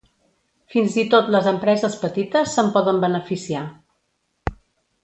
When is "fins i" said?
0.75-1.03